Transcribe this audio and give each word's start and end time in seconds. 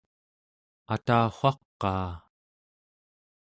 atawaqaa! 0.93 2.11